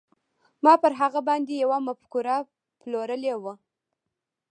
[0.63, 2.37] ما پر هغه باندې يوه مفکوره
[2.79, 3.53] پلورلې وه.